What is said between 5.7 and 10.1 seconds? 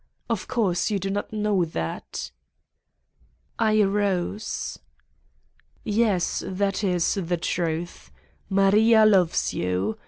"Yes, that is the truth: Maria loves you.